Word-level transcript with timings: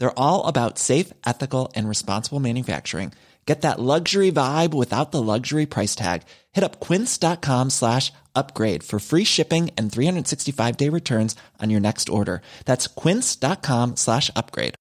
They're 0.00 0.18
all 0.18 0.46
about 0.46 0.78
safe, 0.78 1.12
ethical, 1.24 1.70
and 1.76 1.88
responsible 1.88 2.40
manufacturing. 2.40 3.12
Get 3.46 3.62
that 3.62 3.78
luxury 3.80 4.30
vibe 4.30 4.74
without 4.74 5.12
the 5.12 5.22
luxury 5.22 5.66
price 5.66 5.94
tag. 5.94 6.22
Hit 6.52 6.64
up 6.64 6.80
quince.com 6.80 7.70
slash 7.70 8.12
upgrade 8.34 8.82
for 8.82 9.00
free 9.00 9.24
shipping 9.24 9.70
and 9.76 9.90
365 9.92 10.76
day 10.76 10.88
returns 10.88 11.36
on 11.60 11.68
your 11.70 11.80
next 11.80 12.08
order. 12.08 12.42
That's 12.64 12.86
quince.com 12.86 13.96
slash 13.96 14.30
upgrade. 14.36 14.74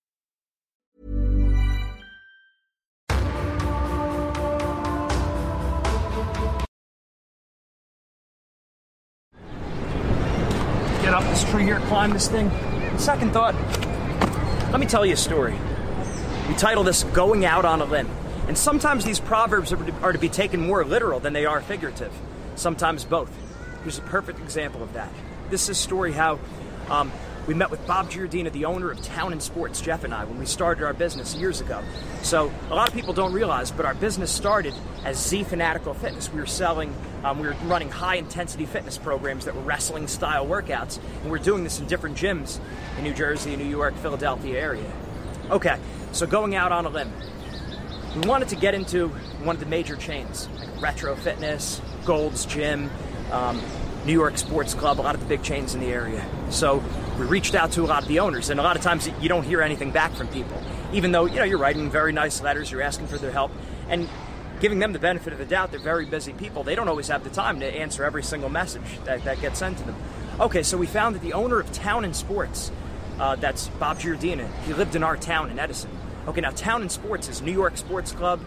Get 11.02 11.14
up 11.14 11.24
this 11.24 11.44
tree 11.50 11.64
here, 11.64 11.80
climb 11.88 12.12
this 12.12 12.28
thing. 12.28 12.52
Second 13.00 13.34
thought, 13.34 13.56
let 14.72 14.80
me 14.80 14.86
tell 14.86 15.06
you 15.06 15.14
a 15.14 15.18
story. 15.18 15.58
We 16.48 16.54
title 16.56 16.84
this 16.84 17.04
Going 17.04 17.44
Out 17.44 17.66
on 17.66 17.82
a 17.82 17.86
Limb. 17.86 18.10
And 18.48 18.58
sometimes 18.58 19.04
these 19.04 19.20
proverbs 19.20 19.74
are, 19.74 20.12
to 20.12 20.20
be 20.20 20.30
taken 20.30 20.60
more 20.60 20.86
literal 20.86 21.20
than 21.20 21.34
they 21.34 21.46
are 21.46 21.62
figurative. 21.62 22.14
Sometimes 22.56 23.04
both. 23.04 23.32
Here's 23.84 23.98
a 23.98 24.02
perfect 24.02 24.40
example 24.40 24.84
of 24.84 24.94
that. 24.94 25.12
This 25.50 25.64
is 25.64 25.70
a 25.70 25.76
story 25.76 26.12
how 26.12 26.40
um, 26.90 27.12
we 27.50 27.56
met 27.56 27.72
with 27.72 27.84
Bob 27.88 28.12
Giardina, 28.12 28.52
the 28.52 28.66
owner 28.66 28.92
of 28.92 29.02
Town 29.02 29.32
and 29.32 29.42
Sports, 29.42 29.82
Jeff 29.82 30.04
and 30.04 30.14
I, 30.14 30.24
when 30.24 30.38
we 30.38 30.46
started 30.46 30.84
our 30.84 30.94
business 30.94 31.34
years 31.34 31.62
ago. 31.62 31.82
So 32.22 32.52
a 32.70 32.76
lot 32.76 32.88
of 32.88 32.94
people 32.94 33.12
don't 33.12 33.34
realize, 33.34 33.72
but 33.72 33.88
our 33.88 33.96
business 33.96 34.32
started 34.32 34.72
as 35.04 35.18
Z 35.18 35.46
Fanatical 35.46 35.96
Fitness. 35.96 36.32
We 36.32 36.42
were 36.42 36.46
selling, 36.46 36.94
um, 37.24 37.40
we 37.40 37.48
were 37.48 37.56
running 37.64 37.90
high 37.90 38.18
intensity 38.18 38.68
fitness 38.68 39.00
programs 39.00 39.46
that 39.46 39.56
were 39.56 39.64
wrestling 39.64 40.08
style 40.08 40.46
workouts, 40.46 41.00
and 41.00 41.24
we 41.24 41.32
we're 41.32 41.40
doing 41.40 41.64
this 41.64 41.80
in 41.80 41.88
different 41.88 42.16
gyms 42.16 42.60
in 43.00 43.04
New 43.04 43.16
Jersey, 43.16 43.56
New 43.56 43.66
York, 43.66 43.96
Philadelphia 43.96 44.60
area. 44.60 44.92
Okay, 45.50 45.80
so 46.12 46.28
going 46.28 46.54
out 46.54 46.72
on 46.72 46.86
a 46.86 46.90
limb. 46.90 47.12
We 48.14 48.28
wanted 48.28 48.50
to 48.50 48.58
get 48.58 48.76
into 48.76 49.08
one 49.42 49.56
of 49.56 49.60
the 49.60 49.66
major 49.66 49.96
chains, 49.96 50.48
like 50.60 50.80
Retro 50.80 51.16
Fitness, 51.16 51.82
Gold's 52.06 52.46
Gym, 52.46 52.92
um, 53.32 53.60
New 54.06 54.14
York 54.14 54.38
Sports 54.38 54.76
Club, 54.76 55.00
a 55.00 55.02
lot 55.02 55.16
of 55.16 55.22
the 55.22 55.28
big 55.28 55.42
chains 55.42 55.74
in 55.74 55.82
the 55.82 55.88
area. 55.88 56.24
So 56.52 56.84
we 57.20 57.26
reached 57.26 57.54
out 57.54 57.74
to 57.74 57.84
a 57.84 57.86
lot 57.86 58.02
of 58.02 58.08
the 58.08 58.20
owners, 58.20 58.50
and 58.50 58.60
a 58.62 58.64
lot 58.64 58.78
of 58.78 58.82
times 58.82 59.10
you 59.20 59.28
don't 59.28 59.44
hear 59.44 59.62
anything 59.62 59.92
back 59.92 60.14
from 60.14 60.30
people, 60.30 60.64
even 60.94 61.12
though 61.12 61.26
you 61.26 61.36
know 61.36 61.44
you're 61.44 61.60
writing 61.60 61.92
very 61.92 62.14
nice 62.14 62.42
letters, 62.42 62.72
you're 62.72 62.82
asking 62.82 63.08
for 63.08 63.18
their 63.18 63.32
help, 63.32 63.52
and 63.90 64.08
giving 64.62 64.80
them 64.80 64.94
the 64.94 65.00
benefit 65.00 65.34
of 65.34 65.40
the 65.40 65.46
doubt. 65.46 65.72
They're 65.72 65.82
very 65.82 66.06
busy 66.06 66.32
people; 66.32 66.64
they 66.64 66.76
don't 66.76 66.88
always 66.88 67.10
have 67.10 67.26
the 67.26 67.30
time 67.30 67.60
to 67.60 67.66
answer 67.66 68.06
every 68.06 68.24
single 68.24 68.48
message 68.48 69.04
that, 69.04 69.26
that 69.26 69.42
gets 69.42 69.60
sent 69.60 69.78
to 69.80 69.84
them. 69.84 69.96
Okay, 70.40 70.64
so 70.64 70.78
we 70.78 70.88
found 70.88 71.14
that 71.14 71.22
the 71.22 71.34
owner 71.34 71.60
of 71.60 71.70
Town 71.74 72.06
and 72.06 72.16
Sports, 72.16 72.72
uh, 73.20 73.36
that's 73.36 73.68
Bob 73.68 74.00
Giardina, 74.00 74.50
he 74.64 74.74
lived 74.74 74.96
in 74.96 75.04
our 75.04 75.18
town 75.18 75.52
in 75.52 75.60
Edison. 75.60 75.92
Okay, 76.26 76.40
now 76.40 76.52
Town 76.52 76.82
and 76.82 76.92
Sports 76.92 77.28
is 77.28 77.42
New 77.42 77.52
York 77.52 77.76
Sports 77.76 78.14
Club, 78.14 78.40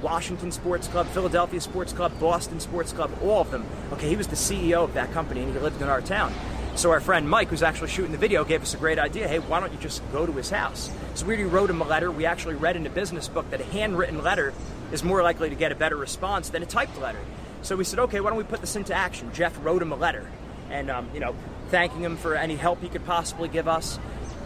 Washington 0.00 0.50
Sports 0.50 0.88
Club, 0.88 1.06
Philadelphia 1.08 1.60
Sports 1.60 1.92
Club, 1.92 2.18
Boston 2.18 2.58
Sports 2.58 2.94
Club, 2.94 3.10
all 3.22 3.42
of 3.42 3.50
them. 3.50 3.66
Okay, 3.92 4.08
he 4.08 4.16
was 4.16 4.28
the 4.28 4.36
CEO 4.36 4.82
of 4.82 4.94
that 4.94 5.12
company 5.12 5.42
and 5.42 5.52
he 5.52 5.58
lived 5.58 5.82
in 5.82 5.88
our 5.88 6.00
town. 6.00 6.32
So 6.76 6.90
our 6.90 7.00
friend 7.00 7.28
Mike, 7.28 7.48
who's 7.48 7.62
actually 7.62 7.88
shooting 7.90 8.10
the 8.10 8.18
video, 8.18 8.44
gave 8.44 8.60
us 8.60 8.74
a 8.74 8.76
great 8.76 8.98
idea. 8.98 9.28
Hey, 9.28 9.38
why 9.38 9.60
don't 9.60 9.72
you 9.72 9.78
just 9.78 10.02
go 10.10 10.26
to 10.26 10.32
his 10.32 10.50
house? 10.50 10.90
So 11.14 11.24
we 11.24 11.42
wrote 11.44 11.70
him 11.70 11.80
a 11.80 11.84
letter. 11.84 12.10
We 12.10 12.26
actually 12.26 12.56
read 12.56 12.74
in 12.74 12.84
a 12.84 12.90
business 12.90 13.28
book 13.28 13.48
that 13.50 13.60
a 13.60 13.64
handwritten 13.64 14.22
letter 14.24 14.52
is 14.90 15.04
more 15.04 15.22
likely 15.22 15.48
to 15.50 15.54
get 15.54 15.70
a 15.70 15.76
better 15.76 15.96
response 15.96 16.48
than 16.48 16.64
a 16.64 16.66
typed 16.66 16.98
letter. 17.00 17.20
So 17.62 17.76
we 17.76 17.84
said, 17.84 18.00
okay, 18.00 18.20
why 18.20 18.30
don't 18.30 18.38
we 18.38 18.44
put 18.44 18.60
this 18.60 18.74
into 18.74 18.92
action? 18.92 19.32
Jeff 19.32 19.56
wrote 19.64 19.82
him 19.82 19.92
a 19.92 19.96
letter, 19.96 20.28
and 20.68 20.90
um, 20.90 21.08
you 21.14 21.20
know, 21.20 21.36
thanking 21.70 22.02
him 22.02 22.16
for 22.16 22.34
any 22.34 22.56
help 22.56 22.82
he 22.82 22.88
could 22.88 23.06
possibly 23.06 23.48
give 23.48 23.68
us. 23.68 24.00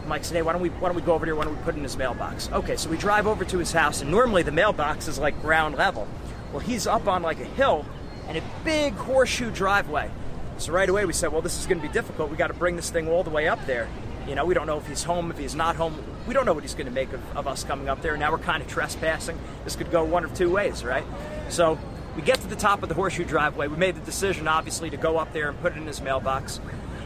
Mike 0.07 0.25
said, 0.25 0.37
hey, 0.37 0.43
why 0.43 0.53
don't 0.53 0.63
we 0.63 0.69
why 0.69 0.89
don't 0.89 0.97
we 0.97 1.03
go 1.03 1.15
over 1.15 1.25
there? 1.25 1.35
Why 1.35 1.45
don't 1.45 1.57
we 1.57 1.63
put 1.63 1.75
it 1.75 1.79
in 1.79 1.83
his 1.83 1.97
mailbox? 1.97 2.51
Okay, 2.53 2.77
so 2.77 2.91
we 2.91 2.99
drive 2.99 3.27
over 3.27 3.45
to 3.47 3.59
his 3.59 3.73
house, 3.73 4.03
and 4.03 4.11
normally 4.11 4.43
the 4.43 4.53
mailbox 4.53 5.09
is 5.09 5.19
like 5.19 5.41
ground 5.41 5.77
level. 5.77 6.07
Well, 6.53 6.61
he's 6.61 6.87
up 6.87 7.09
on 7.09 7.23
like 7.23 7.41
a 7.41 7.45
hill 7.45 7.87
and 8.29 8.37
a 8.37 8.43
big 8.65 8.93
horseshoe 8.95 9.51
driveway. 9.51 10.11
So 10.59 10.73
right 10.73 10.89
away 10.89 11.05
we 11.05 11.13
said, 11.13 11.33
well, 11.33 11.41
this 11.41 11.59
is 11.59 11.67
going 11.67 11.81
to 11.81 11.87
be 11.87 11.93
difficult. 11.93 12.31
We 12.31 12.37
got 12.37 12.49
to 12.49 12.55
bring 12.55 12.77
this 12.77 12.91
thing 12.91 13.09
all 13.09 13.23
the 13.23 13.31
way 13.31 13.49
up 13.49 13.65
there. 13.67 13.89
You 14.27 14.35
know, 14.35 14.45
we 14.45 14.55
don't 14.55 14.67
know 14.67 14.77
if 14.77 14.87
he's 14.87 15.05
home, 15.05 15.31
if 15.31 15.39
he's 15.39 15.55
not 15.55 15.77
home. 15.77 15.97
We 16.27 16.35
don't 16.35 16.45
know 16.45 16.53
what 16.53 16.65
he's 16.65 16.75
going 16.75 16.87
to 16.87 16.93
make 16.93 17.13
of, 17.13 17.37
of 17.37 17.47
us 17.47 17.65
coming 17.65 17.89
up 17.89 18.03
there. 18.03 18.17
Now 18.17 18.33
we're 18.33 18.39
kind 18.39 18.63
of 18.63 18.69
trespassing. 18.69 19.39
This 19.65 19.77
could 19.77 19.91
go 19.91 20.05
one 20.05 20.25
of 20.25 20.35
two 20.35 20.51
ways, 20.51 20.85
right? 20.85 21.05
So 21.49 21.79
we 22.17 22.23
get 22.23 22.41
to 22.41 22.49
the 22.49 22.57
top 22.57 22.83
of 22.83 22.89
the 22.89 22.95
horseshoe 22.97 23.25
driveway. 23.25 23.69
We 23.69 23.77
made 23.77 23.95
the 23.95 24.01
decision, 24.01 24.49
obviously, 24.49 24.91
to 24.91 24.97
go 24.97 25.17
up 25.17 25.33
there 25.33 25.49
and 25.49 25.59
put 25.61 25.73
it 25.73 25.79
in 25.79 25.87
his 25.87 26.03
mailbox. 26.03 26.61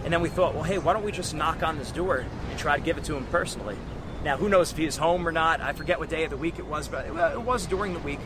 And 0.05 0.13
then 0.13 0.23
we 0.23 0.31
thought, 0.31 0.55
well, 0.55 0.65
hey, 0.65 0.79
why 0.79 0.95
don't 0.95 1.05
we 1.05 1.13
just 1.13 1.35
knock 1.35 1.63
on 1.63 1.79
this 1.79 1.93
door 1.93 2.25
and 2.51 2.59
try 2.59 2.77
to 2.77 2.83
give 2.83 2.97
it 2.97 3.05
to 3.05 3.17
him 3.17 3.27
personally? 3.27 3.77
Now, 4.25 4.37
who 4.37 4.49
knows 4.49 4.73
if 4.73 4.79
he 4.79 4.87
is 4.87 4.97
home 4.97 5.29
or 5.29 5.33
not? 5.33 5.61
I 5.61 5.75
forget 5.75 6.01
what 6.01 6.09
day 6.09 6.25
of 6.25 6.31
the 6.31 6.37
week 6.37 6.59
it 6.59 6.67
was, 6.67 6.89
but 6.89 7.07
it 7.07 7.43
was 7.43 7.67
during 7.67 7.93
the 7.93 8.01
week. 8.01 8.21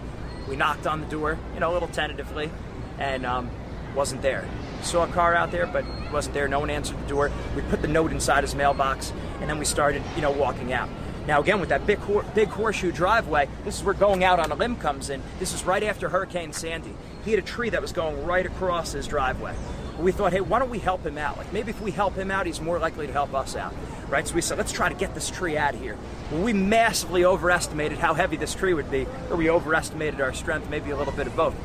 We 0.48 0.56
knocked 0.56 0.86
on 0.86 1.00
the 1.00 1.06
door, 1.06 1.38
you 1.53 1.60
know, 1.60 1.72
a 1.72 1.75
little 1.75 1.88
tentatively, 1.88 2.50
and 2.98 3.26
um, 3.26 3.50
wasn't 3.94 4.22
there. 4.22 4.48
Saw 4.82 5.04
a 5.04 5.09
car 5.09 5.34
out 5.34 5.50
there, 5.50 5.66
but 5.66 5.84
wasn't 6.12 6.34
there. 6.34 6.48
No 6.48 6.60
one 6.60 6.70
answered 6.70 6.98
the 7.00 7.09
door. 7.09 7.31
We 7.54 7.62
put 7.62 7.82
the 7.82 7.88
note 7.88 8.12
inside 8.12 8.44
his 8.44 8.54
mailbox, 8.54 9.12
and 9.41 9.50
then 9.50 9.59
we 9.59 9.64
started, 9.64 10.03
you 10.14 10.22
know, 10.22 10.31
walking 10.31 10.72
out. 10.72 10.88
Now, 11.26 11.41
again, 11.41 11.59
with 11.59 11.70
that 11.70 11.87
big, 11.87 11.98
hor- 11.98 12.25
big 12.34 12.48
horseshoe 12.48 12.92
driveway, 12.92 13.48
this 13.65 13.76
is 13.78 13.84
where 13.84 13.94
going 13.94 14.22
out 14.22 14.38
on 14.38 14.53
a 14.53 14.54
limb 14.54 14.77
comes 14.77 15.10
in. 15.10 15.21
This 15.41 15.53
is 15.53 15.65
right 15.65 15.83
after 15.83 16.09
Hurricane 16.09 16.53
Sandy. 16.53 16.95
He 17.24 17.33
had 17.33 17.41
a 17.41 17.47
tree 17.47 17.68
that 17.71 17.83
was 17.83 17.92
going 17.92 18.24
right 18.24 18.47
across 18.47 18.92
his 18.92 19.09
driveway. 19.09 19.56
We 19.98 20.12
thought, 20.12 20.33
hey, 20.33 20.41
why 20.41 20.60
don't 20.60 20.71
we 20.71 20.78
help 20.78 21.04
him 21.04 21.18
out? 21.18 21.36
Like 21.39 21.53
maybe 21.53 21.71
if 21.71 21.80
we 21.80 21.91
help 21.91 22.15
him 22.15 22.30
out, 22.30 22.47
he's 22.47 22.60
more 22.60 22.78
likely 22.78 23.06
to 23.06 23.12
help 23.12 23.34
us 23.34 23.56
out, 23.56 23.74
right? 24.09 24.28
So 24.28 24.34
we 24.34 24.41
said, 24.42 24.59
let's 24.59 24.71
try 24.71 24.89
to 24.89 24.95
get 24.95 25.15
this 25.15 25.30
tree 25.30 25.56
out 25.56 25.74
of 25.74 25.80
here. 25.80 25.97
Well, 26.30 26.42
we 26.42 26.53
massively 26.53 27.24
overestimated 27.24 27.98
how 27.98 28.15
heavy 28.15 28.36
this 28.36 28.54
tree 28.54 28.74
would 28.74 28.91
be, 28.91 29.06
or 29.30 29.36
we 29.36 29.51
overestimated 29.51 30.21
our 30.21 30.34
strength, 30.34 30.68
maybe 30.68 30.91
a 30.91 30.97
little 30.97 31.15
bit 31.15 31.27
of 31.27 31.34
both. 31.34 31.56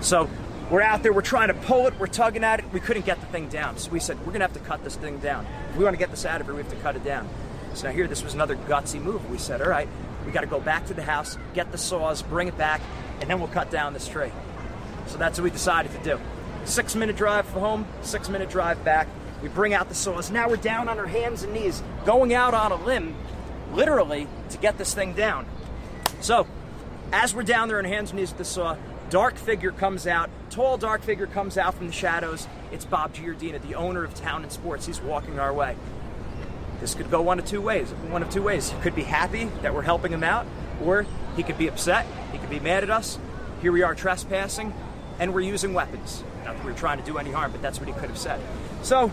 So 0.00 0.28
we're 0.70 0.82
out 0.82 1.02
there, 1.02 1.12
we're 1.12 1.22
trying 1.22 1.48
to 1.48 1.54
pull 1.54 1.86
it, 1.86 1.94
we're 1.98 2.06
tugging 2.06 2.44
at 2.44 2.60
it, 2.60 2.66
we 2.72 2.80
couldn't 2.80 3.04
get 3.04 3.20
the 3.20 3.26
thing 3.26 3.48
down. 3.48 3.76
So 3.78 3.90
we 3.90 4.00
said, 4.00 4.18
we're 4.24 4.32
gonna 4.32 4.44
have 4.44 4.54
to 4.54 4.60
cut 4.60 4.82
this 4.82 4.96
thing 4.96 5.18
down. 5.18 5.46
If 5.70 5.76
we 5.76 5.84
wanna 5.84 5.96
get 5.96 6.10
this 6.10 6.24
out 6.24 6.40
of 6.40 6.46
here, 6.46 6.54
we 6.54 6.62
have 6.62 6.70
to 6.70 6.78
cut 6.78 6.96
it 6.96 7.04
down. 7.04 7.28
So 7.74 7.88
now 7.88 7.92
here, 7.92 8.06
this 8.06 8.22
was 8.22 8.34
another 8.34 8.56
gutsy 8.56 9.00
move. 9.00 9.28
We 9.30 9.38
said, 9.38 9.60
all 9.60 9.68
right, 9.68 9.88
we 10.24 10.32
gotta 10.32 10.46
go 10.46 10.60
back 10.60 10.86
to 10.86 10.94
the 10.94 11.02
house, 11.02 11.36
get 11.52 11.70
the 11.72 11.78
saws, 11.78 12.22
bring 12.22 12.48
it 12.48 12.56
back, 12.56 12.80
and 13.20 13.28
then 13.28 13.38
we'll 13.38 13.48
cut 13.48 13.70
down 13.70 13.92
this 13.92 14.08
tree. 14.08 14.30
So 15.06 15.18
that's 15.18 15.38
what 15.38 15.44
we 15.44 15.50
decided 15.50 15.92
to 15.92 15.98
do. 16.02 16.20
Six 16.64 16.94
minute 16.94 17.16
drive 17.16 17.46
for 17.46 17.60
home, 17.60 17.86
six 18.02 18.28
minute 18.28 18.48
drive 18.48 18.82
back. 18.84 19.06
We 19.42 19.48
bring 19.48 19.74
out 19.74 19.90
the 19.90 19.94
saws. 19.94 20.30
Now 20.30 20.48
we're 20.48 20.56
down 20.56 20.88
on 20.88 20.98
our 20.98 21.06
hands 21.06 21.42
and 21.42 21.52
knees, 21.52 21.82
going 22.06 22.32
out 22.32 22.54
on 22.54 22.72
a 22.72 22.76
limb, 22.76 23.14
literally, 23.72 24.26
to 24.50 24.58
get 24.58 24.78
this 24.78 24.94
thing 24.94 25.12
down. 25.12 25.46
So, 26.20 26.46
as 27.12 27.34
we're 27.34 27.42
down 27.42 27.68
there 27.68 27.78
on 27.78 27.84
hands 27.84 28.10
and 28.10 28.18
knees 28.18 28.30
with 28.30 28.38
the 28.38 28.44
saw, 28.46 28.76
dark 29.14 29.36
figure 29.36 29.70
comes 29.70 30.08
out, 30.08 30.28
tall 30.50 30.76
dark 30.76 31.00
figure 31.00 31.28
comes 31.28 31.56
out 31.56 31.72
from 31.72 31.86
the 31.86 31.92
shadows. 31.92 32.48
It's 32.72 32.84
Bob 32.84 33.14
Giardina, 33.14 33.62
the 33.62 33.76
owner 33.76 34.02
of 34.02 34.12
Town 34.12 34.42
and 34.42 34.50
Sports. 34.50 34.86
He's 34.86 35.00
walking 35.00 35.38
our 35.38 35.52
way. 35.52 35.76
This 36.80 36.96
could 36.96 37.08
go 37.12 37.22
one 37.22 37.38
of 37.38 37.46
two 37.46 37.60
ways. 37.60 37.90
One 38.10 38.24
of 38.24 38.30
two 38.30 38.42
ways. 38.42 38.70
He 38.70 38.80
could 38.80 38.96
be 38.96 39.04
happy 39.04 39.44
that 39.62 39.72
we're 39.72 39.82
helping 39.82 40.12
him 40.12 40.24
out, 40.24 40.46
or 40.82 41.06
he 41.36 41.44
could 41.44 41.56
be 41.56 41.68
upset. 41.68 42.06
He 42.32 42.38
could 42.38 42.50
be 42.50 42.58
mad 42.58 42.82
at 42.82 42.90
us. 42.90 43.20
Here 43.62 43.70
we 43.70 43.82
are 43.82 43.94
trespassing, 43.94 44.74
and 45.20 45.32
we're 45.32 45.42
using 45.42 45.74
weapons. 45.74 46.24
Not 46.44 46.56
that 46.56 46.66
we 46.66 46.72
are 46.72 46.76
trying 46.76 46.98
to 46.98 47.04
do 47.04 47.16
any 47.16 47.30
harm, 47.30 47.52
but 47.52 47.62
that's 47.62 47.78
what 47.78 47.86
he 47.86 47.94
could 47.94 48.08
have 48.08 48.18
said. 48.18 48.40
So 48.82 49.12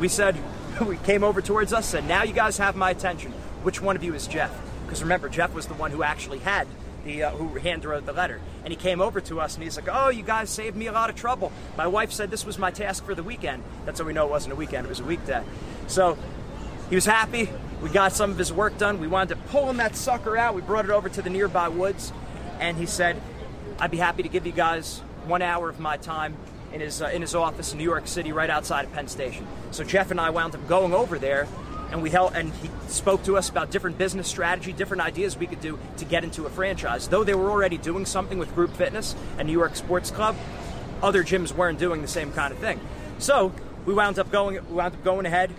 we 0.00 0.08
said, 0.08 0.36
we 0.84 0.96
came 0.96 1.22
over 1.22 1.40
towards 1.40 1.72
us, 1.72 1.86
said, 1.86 2.08
now 2.08 2.24
you 2.24 2.32
guys 2.32 2.58
have 2.58 2.74
my 2.74 2.90
attention. 2.90 3.30
Which 3.62 3.80
one 3.80 3.94
of 3.94 4.02
you 4.02 4.14
is 4.14 4.26
Jeff? 4.26 4.50
Because 4.84 5.00
remember, 5.00 5.28
Jeff 5.28 5.54
was 5.54 5.66
the 5.66 5.74
one 5.74 5.92
who 5.92 6.02
actually 6.02 6.40
had 6.40 6.66
the 7.04 7.24
uh, 7.24 7.30
who 7.30 7.58
hand 7.58 7.84
wrote 7.84 8.06
the 8.06 8.12
letter. 8.12 8.40
And 8.64 8.72
he 8.72 8.76
came 8.76 9.00
over 9.00 9.20
to 9.22 9.40
us 9.40 9.54
and 9.54 9.62
he's 9.62 9.76
like, 9.76 9.88
"Oh, 9.90 10.08
you 10.08 10.22
guys 10.22 10.50
saved 10.50 10.76
me 10.76 10.86
a 10.86 10.92
lot 10.92 11.10
of 11.10 11.16
trouble. 11.16 11.52
My 11.76 11.86
wife 11.86 12.12
said 12.12 12.30
this 12.30 12.44
was 12.44 12.58
my 12.58 12.70
task 12.70 13.04
for 13.04 13.14
the 13.14 13.22
weekend. 13.22 13.62
That's 13.84 14.00
how 14.00 14.06
we 14.06 14.12
know 14.12 14.26
it 14.26 14.30
wasn't 14.30 14.52
a 14.52 14.56
weekend; 14.56 14.86
it 14.86 14.88
was 14.88 15.00
a 15.00 15.04
weekday." 15.04 15.42
So 15.86 16.18
he 16.88 16.94
was 16.94 17.06
happy. 17.06 17.50
We 17.82 17.90
got 17.90 18.12
some 18.12 18.30
of 18.30 18.38
his 18.38 18.52
work 18.52 18.76
done. 18.78 19.00
We 19.00 19.06
wound 19.06 19.32
up 19.32 19.38
pulling 19.48 19.76
that 19.78 19.94
sucker 19.96 20.36
out. 20.36 20.54
We 20.54 20.62
brought 20.62 20.84
it 20.84 20.90
over 20.90 21.08
to 21.08 21.22
the 21.22 21.30
nearby 21.30 21.68
woods, 21.68 22.12
and 22.60 22.76
he 22.76 22.86
said, 22.86 23.20
"I'd 23.78 23.90
be 23.90 23.98
happy 23.98 24.22
to 24.22 24.28
give 24.28 24.46
you 24.46 24.52
guys 24.52 25.00
one 25.26 25.42
hour 25.42 25.68
of 25.68 25.80
my 25.80 25.96
time." 25.96 26.36
In 26.70 26.82
his, 26.82 27.00
uh, 27.00 27.06
in 27.06 27.22
his 27.22 27.34
office 27.34 27.72
in 27.72 27.78
New 27.78 27.84
York 27.84 28.06
City, 28.06 28.30
right 28.30 28.50
outside 28.50 28.84
of 28.84 28.92
Penn 28.92 29.08
Station. 29.08 29.46
So 29.70 29.84
Jeff 29.84 30.10
and 30.10 30.20
I 30.20 30.28
wound 30.28 30.54
up 30.54 30.68
going 30.68 30.92
over 30.92 31.18
there 31.18 31.48
and 31.90 32.02
we 32.02 32.10
held 32.10 32.34
and 32.34 32.52
he 32.54 32.70
spoke 32.88 33.22
to 33.24 33.36
us 33.36 33.48
about 33.48 33.70
different 33.70 33.98
business 33.98 34.28
strategy, 34.28 34.72
different 34.72 35.02
ideas 35.02 35.36
we 35.36 35.46
could 35.46 35.60
do 35.60 35.78
to 35.96 36.04
get 36.04 36.24
into 36.24 36.46
a 36.46 36.50
franchise. 36.50 37.08
Though 37.08 37.24
they 37.24 37.34
were 37.34 37.50
already 37.50 37.78
doing 37.78 38.06
something 38.06 38.38
with 38.38 38.54
group 38.54 38.74
fitness 38.76 39.14
and 39.38 39.46
New 39.46 39.52
York 39.52 39.76
Sports 39.76 40.10
Club, 40.10 40.36
other 41.02 41.24
gyms 41.24 41.52
weren't 41.52 41.78
doing 41.78 42.02
the 42.02 42.08
same 42.08 42.32
kind 42.32 42.52
of 42.52 42.58
thing. 42.58 42.80
So 43.18 43.52
we 43.86 43.94
wound 43.94 44.18
up 44.18 44.30
going 44.30 44.56
we 44.68 44.74
wound 44.74 44.94
up 44.94 45.04
going 45.04 45.26
ahead, 45.26 45.52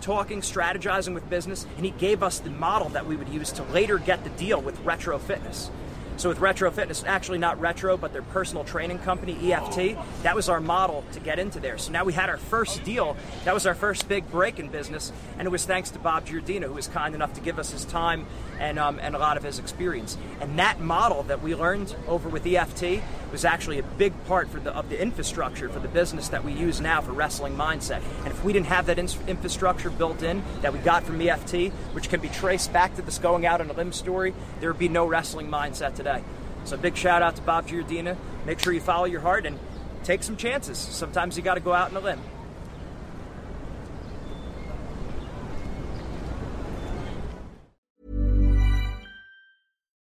talking, 0.00 0.40
strategizing 0.40 1.14
with 1.14 1.28
business, 1.28 1.66
and 1.76 1.84
he 1.84 1.90
gave 1.92 2.22
us 2.22 2.38
the 2.38 2.50
model 2.50 2.88
that 2.90 3.06
we 3.06 3.16
would 3.16 3.28
use 3.28 3.50
to 3.52 3.62
later 3.64 3.98
get 3.98 4.24
the 4.24 4.30
deal 4.30 4.60
with 4.60 4.78
Retro 4.80 5.18
Fitness. 5.18 5.70
So 6.16 6.28
with 6.28 6.38
Retro 6.38 6.70
Fitness, 6.70 7.02
actually 7.04 7.38
not 7.38 7.60
Retro, 7.60 7.96
but 7.96 8.12
their 8.12 8.22
personal 8.22 8.62
training 8.62 9.00
company, 9.00 9.52
EFT, 9.52 9.98
that 10.22 10.36
was 10.36 10.48
our 10.48 10.60
model 10.60 11.04
to 11.12 11.20
get 11.20 11.40
into 11.40 11.58
there. 11.58 11.76
So 11.76 11.90
now 11.90 12.04
we 12.04 12.12
had 12.12 12.28
our 12.28 12.36
first 12.36 12.84
deal. 12.84 13.16
That 13.44 13.52
was 13.52 13.66
our 13.66 13.74
first 13.74 14.08
big 14.08 14.30
break 14.30 14.60
in 14.60 14.68
business, 14.68 15.12
and 15.38 15.46
it 15.46 15.50
was 15.50 15.64
thanks 15.64 15.90
to 15.90 15.98
Bob 15.98 16.26
Giardina, 16.26 16.64
who 16.64 16.74
was 16.74 16.86
kind 16.86 17.14
enough 17.14 17.34
to 17.34 17.40
give 17.40 17.58
us 17.58 17.72
his 17.72 17.84
time 17.84 18.26
and, 18.60 18.78
um, 18.78 19.00
and 19.00 19.16
a 19.16 19.18
lot 19.18 19.36
of 19.36 19.42
his 19.42 19.58
experience. 19.58 20.16
And 20.40 20.58
that 20.58 20.80
model 20.80 21.24
that 21.24 21.42
we 21.42 21.54
learned 21.56 21.94
over 22.06 22.28
with 22.28 22.46
EFT 22.46 23.02
was 23.32 23.44
actually 23.44 23.80
a 23.80 23.82
big 23.82 24.12
part 24.26 24.48
for 24.48 24.60
the, 24.60 24.70
of 24.72 24.88
the 24.88 25.02
infrastructure 25.02 25.68
for 25.68 25.80
the 25.80 25.88
business 25.88 26.28
that 26.28 26.44
we 26.44 26.52
use 26.52 26.80
now 26.80 27.00
for 27.00 27.10
wrestling 27.10 27.56
mindset. 27.56 28.00
And 28.18 28.28
if 28.28 28.44
we 28.44 28.52
didn't 28.52 28.66
have 28.66 28.86
that 28.86 29.00
in- 29.00 29.08
infrastructure 29.26 29.90
built 29.90 30.22
in 30.22 30.44
that 30.62 30.72
we 30.72 30.78
got 30.78 31.02
from 31.02 31.20
EFT, 31.20 31.72
which 31.92 32.08
can 32.08 32.20
be 32.20 32.28
traced 32.28 32.72
back 32.72 32.94
to 32.94 33.02
this 33.02 33.18
going 33.18 33.44
out 33.44 33.60
on 33.60 33.68
a 33.68 33.72
limb 33.72 33.92
story, 33.92 34.32
there 34.60 34.70
would 34.70 34.78
be 34.78 34.88
no 34.88 35.04
wrestling 35.04 35.48
mindset 35.48 35.96
today. 35.96 36.03
So 36.64 36.76
big 36.76 36.96
shout 36.96 37.22
out 37.22 37.36
to 37.36 37.42
Bob 37.42 37.68
Giardina. 37.68 38.16
Make 38.46 38.58
sure 38.58 38.72
you 38.72 38.80
follow 38.80 39.04
your 39.04 39.20
heart 39.20 39.46
and 39.46 39.58
take 40.02 40.22
some 40.22 40.36
chances. 40.36 40.78
Sometimes 40.78 41.36
you 41.36 41.42
got 41.42 41.54
to 41.54 41.60
go 41.60 41.72
out 41.72 41.90
on 41.90 41.96
a 41.96 42.00
limb. 42.00 42.20